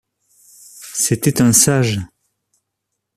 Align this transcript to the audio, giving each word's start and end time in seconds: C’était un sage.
C’était 0.95 1.43
un 1.43 1.53
sage. 1.53 1.99